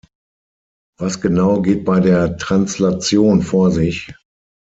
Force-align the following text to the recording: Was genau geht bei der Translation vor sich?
Was 0.97 1.21
genau 1.21 1.61
geht 1.61 1.85
bei 1.85 1.99
der 1.99 2.35
Translation 2.37 3.43
vor 3.43 3.69
sich? 3.69 4.11